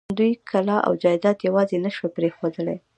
[0.17, 2.77] دوی کلا او جايداد يواځې نه شوی پرېښودلای.